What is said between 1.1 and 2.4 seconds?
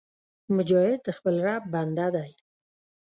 خپل رب بنده دی